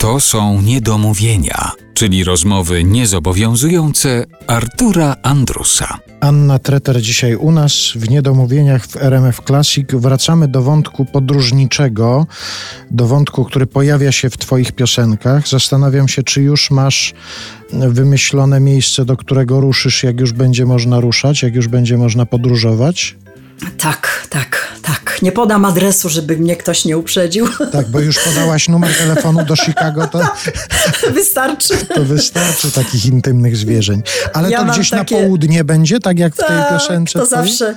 [0.00, 5.98] To są niedomówienia, czyli rozmowy niezobowiązujące Artura Andrusa.
[6.20, 9.88] Anna Treter dzisiaj u nas w Niedomówieniach w RMF Classic.
[9.92, 12.26] Wracamy do wątku podróżniczego,
[12.90, 15.48] do wątku, który pojawia się w Twoich piosenkach.
[15.48, 17.14] Zastanawiam się, czy już masz
[17.72, 23.16] wymyślone miejsce, do którego ruszysz, jak już będzie można ruszać, jak już będzie można podróżować?
[23.78, 25.18] Tak, tak, tak.
[25.22, 27.48] Nie podam adresu, żeby mnie ktoś nie uprzedził.
[27.72, 30.20] Tak, bo już podałaś numer telefonu do Chicago, to,
[31.10, 31.74] Wystarczy.
[31.94, 34.02] to wystarczy takich intymnych zwierzeń.
[34.32, 37.26] Ale Ja to gdzieś takie- na południe będzie, tak jak w tej Tak, piosence to
[37.26, 37.48] twojej?
[37.48, 37.74] zawsze.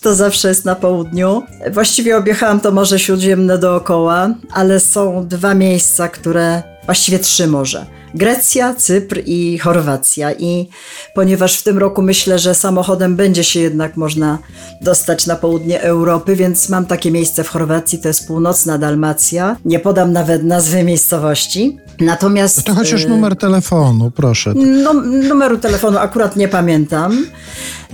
[0.00, 1.42] To zawsze jest na południu.
[1.72, 7.86] Właściwie objechałam to Morze Śródziemne dookoła, ale są dwa miejsca, które, właściwie trzy może.
[8.14, 10.32] Grecja, Cypr i Chorwacja.
[10.32, 10.68] I
[11.14, 14.38] ponieważ w tym roku myślę, że samochodem będzie się jednak można
[14.80, 19.56] dostać na południe Europy, więc mam takie miejsce w Chorwacji, to jest północna Dalmacja.
[19.64, 21.78] Nie podam nawet nazwy miejscowości.
[22.00, 22.64] Natomiast.
[22.64, 24.54] To chociaż y, numer telefonu, proszę.
[24.54, 24.92] no,
[25.28, 27.26] numeru telefonu akurat nie pamiętam.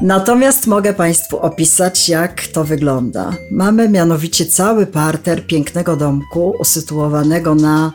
[0.02, 3.32] Natomiast mogę Państwu opisać, jak to wygląda.
[3.52, 7.92] Mamy mianowicie cały parter pięknego domku usytuowanego na,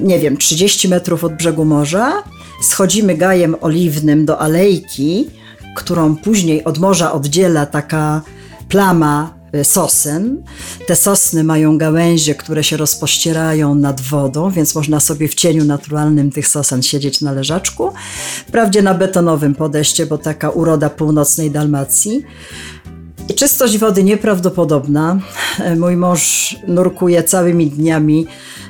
[0.00, 2.22] nie wiem, 30 metrów od brzegu morza.
[2.62, 5.26] Schodzimy gajem oliwnym do alejki,
[5.76, 8.22] którą później od morza oddziela taka
[8.68, 10.42] plama y, sosen.
[10.86, 16.30] Te sosny mają gałęzie, które się rozpościerają nad wodą, więc można sobie w cieniu naturalnym
[16.30, 17.92] tych sosen siedzieć na leżaczku.
[18.48, 22.24] Wprawdzie na betonowym podejście, bo taka uroda północnej Dalmacji.
[23.32, 25.18] Czystość wody nieprawdopodobna.
[25.76, 28.26] Mój mąż nurkuje całymi dniami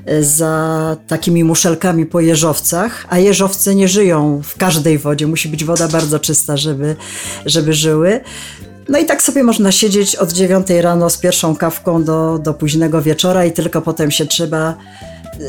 [0.06, 5.26] e, za takimi muszelkami po jeżowcach, a jeżowce nie żyją w każdej wodzie.
[5.26, 6.96] Musi być woda bardzo czysta, żeby,
[7.46, 8.20] żeby żyły.
[8.88, 13.02] No i tak sobie można siedzieć od 9 rano z pierwszą kawką do, do późnego
[13.02, 14.74] wieczora i tylko potem się trzeba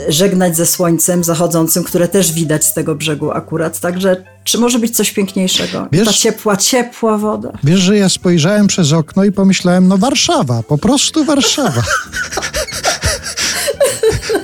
[0.08, 3.80] e, żegnać ze słońcem zachodzącym, które też widać z tego brzegu akurat.
[3.80, 5.88] Także czy może być coś piękniejszego?
[5.92, 7.52] Wiesz- Ta ciepła, ciepła woda.
[7.64, 11.82] Wiesz, że ja spojrzałem przez okno i pomyślałem, no Warszawa, po prostu Warszawa.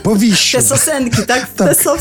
[0.04, 1.50] Po Wiśle, Te sosenki, tak?
[1.50, 2.00] Te Tak.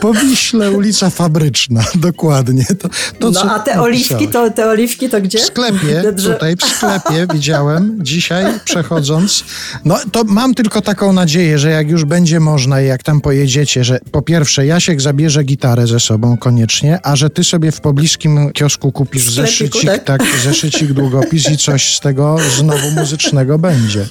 [0.00, 2.64] po Wiśle, ulica Fabryczna, dokładnie.
[2.64, 2.88] To,
[3.18, 5.38] to, No a te oliwki to, te oliwki to gdzie?
[5.38, 9.44] W sklepie, Te tutaj w sklepie widziałem dzisiaj przechodząc.
[9.84, 13.84] No to mam tylko taką nadzieję, że jak już będzie można i jak tam pojedziecie,
[13.84, 18.52] że po pierwsze Jasiek zabierze gitarę ze sobą koniecznie, a że ty sobie w pobliskim
[18.52, 20.04] kiosku kupisz zeszycik, tak?
[20.04, 24.06] tak, zeszycik długopis i coś z tego znowu muzycznego będzie.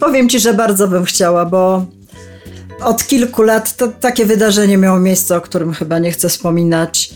[0.00, 1.86] Powiem ci, że bardzo bym chciała, bo
[2.80, 7.10] od kilku lat to takie wydarzenie miało miejsce, o którym chyba nie chcę wspominać.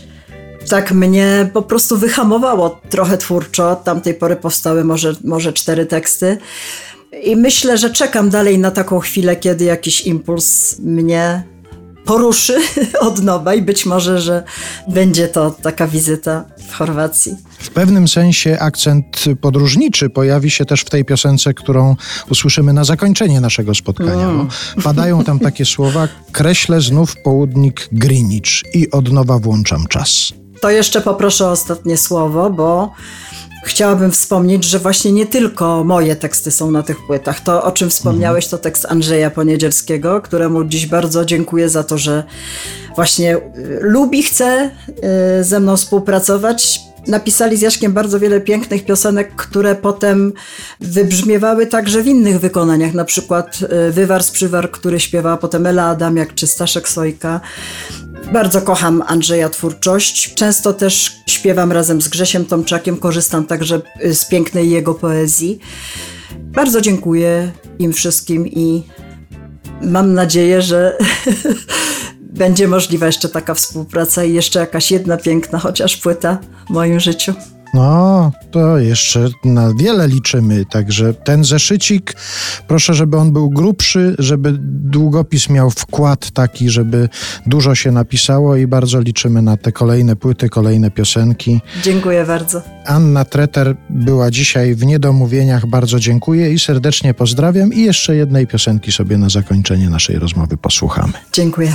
[0.69, 3.71] Tak mnie po prostu wyhamowało trochę twórczo.
[3.71, 6.37] Od tamtej pory powstały może, może cztery teksty.
[7.23, 11.43] I myślę, że czekam dalej na taką chwilę, kiedy jakiś impuls mnie
[12.05, 12.57] poruszy
[13.07, 14.43] od nowa i być może, że
[14.87, 17.35] będzie to taka wizyta w Chorwacji.
[17.59, 21.95] W pewnym sensie akcent podróżniczy pojawi się też w tej piosence, którą
[22.29, 24.29] usłyszymy na zakończenie naszego spotkania.
[24.29, 30.33] Bo padają tam takie słowa: kreślę znów południk Greenwich i od nowa włączam czas.
[30.61, 32.91] To jeszcze poproszę o ostatnie słowo, bo
[33.63, 37.39] chciałabym wspomnieć, że właśnie nie tylko moje teksty są na tych płytach.
[37.39, 42.23] To, o czym wspomniałeś, to tekst Andrzeja Poniedzielskiego, któremu dziś bardzo dziękuję za to, że
[42.95, 43.41] właśnie y,
[43.81, 44.71] lubi, chce
[45.39, 46.81] y, ze mną współpracować.
[47.07, 50.33] Napisali z Jaszkiem bardzo wiele pięknych piosenek, które potem
[50.79, 55.85] wybrzmiewały także w innych wykonaniach, na przykład y, Wywar z Przywar, który śpiewała potem Ela
[55.85, 57.41] Adamiak czy Staszek Sojka.
[58.33, 60.33] Bardzo kocham Andrzeja twórczość.
[60.33, 65.59] Często też śpiewam razem z Grzesiem Tomczakiem, korzystam także y, z pięknej jego poezji.
[66.39, 68.83] Bardzo dziękuję im wszystkim i
[69.81, 70.97] mam nadzieję, że
[72.33, 77.33] będzie możliwa jeszcze taka współpraca i jeszcze jakaś jedna piękna chociaż płyta w moim życiu.
[77.73, 80.65] No, to jeszcze na wiele liczymy.
[80.65, 82.15] Także ten zeszycik,
[82.67, 87.09] proszę, żeby on był grubszy, żeby długopis miał wkład taki, żeby
[87.45, 91.61] dużo się napisało i bardzo liczymy na te kolejne płyty, kolejne piosenki.
[91.83, 92.61] Dziękuję bardzo.
[92.85, 95.65] Anna Treter była dzisiaj w Niedomówieniach.
[95.65, 97.73] Bardzo dziękuję i serdecznie pozdrawiam.
[97.73, 101.13] I jeszcze jednej piosenki sobie na zakończenie naszej rozmowy posłuchamy.
[101.31, 101.73] Dziękuję.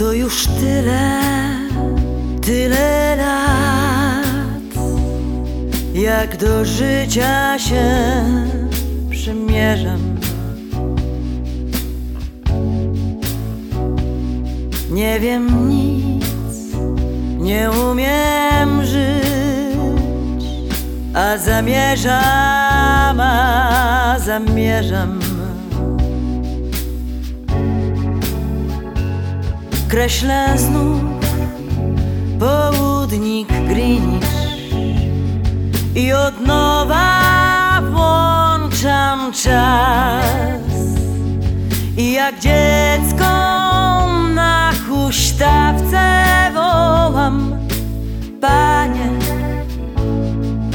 [0.00, 1.20] to już tyle,
[2.42, 4.84] tyle lat,
[5.94, 7.84] jak do życia się
[9.10, 10.00] przymierzam.
[14.90, 16.26] Nie wiem nic,
[17.38, 20.44] nie umiem żyć,
[21.14, 25.29] a zamierzam, a zamierzam.
[29.90, 31.02] Kreślę znów
[32.38, 34.30] południk Greenwich
[35.94, 40.62] i od nowa włączam czas.
[41.96, 43.26] I jak dziecko
[44.34, 47.58] na huśtawce wołam
[48.40, 49.10] Panie,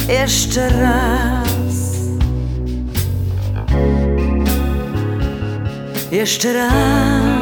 [0.09, 1.45] jeszcze raz.
[6.11, 7.34] Jeszcze raz,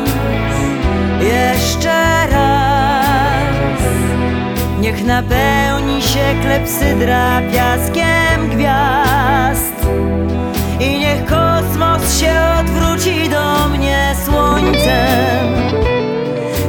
[1.23, 3.43] jeszcze raz.
[4.79, 9.73] Niech napełni się klepsydra piaskiem gwiazd.
[10.79, 15.47] I niech kosmos się odwróci do mnie słońcem.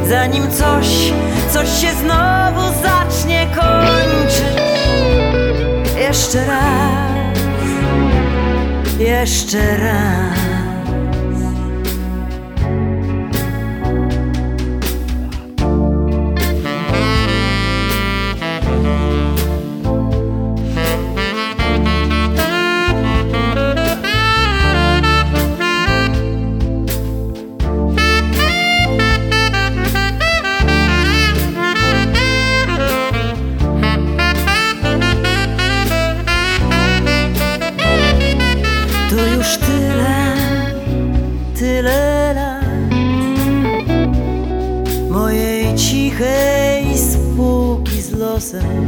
[0.09, 1.13] Zanim coś,
[1.51, 4.65] coś się znowu zacznie kończyć.
[5.99, 7.39] Jeszcze raz,
[8.99, 10.44] jeszcze raz
[46.15, 48.87] cichej spółki z losem.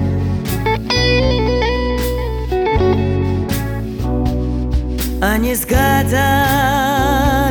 [5.21, 6.47] A nie zgadza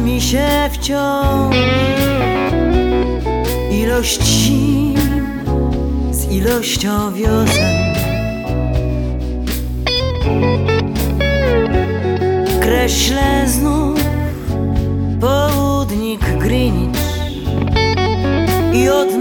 [0.02, 1.56] mi się wciąż
[3.72, 4.52] Ilość
[6.12, 7.86] z ilością wiosen.
[12.60, 14.00] Kreślę znów
[15.22, 17.06] południk Greenwich
[18.74, 19.16] I od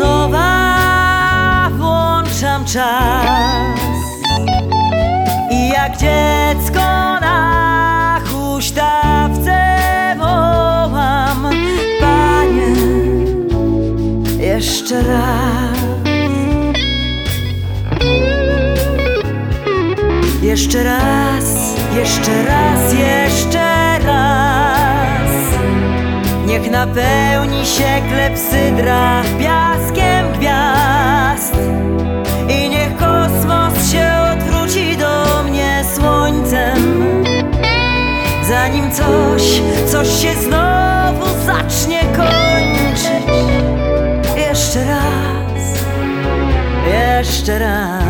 [2.64, 3.80] czas.
[5.50, 6.80] I jak dziecko
[7.20, 9.58] na huśtawce
[10.18, 11.50] wołam
[12.00, 12.76] Panie,
[14.38, 15.74] jeszcze raz.
[20.42, 21.44] Jeszcze raz,
[21.96, 25.30] jeszcze raz, jeszcze raz.
[26.46, 30.23] Niech napełni się klepsydra piaskiem
[38.48, 39.42] Zanim coś,
[39.86, 43.08] coś się znowu zacznie kończyć.
[44.36, 45.62] Jeszcze raz,
[46.86, 48.04] jeszcze raz.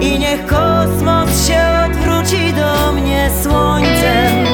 [0.00, 4.46] I niech kosmos się odwróci do mnie słońcem.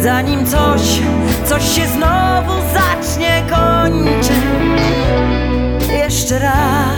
[0.00, 1.00] Zanim coś,
[1.44, 4.32] coś się znowu zacznie kończyć.
[5.88, 6.97] Jeszcze raz.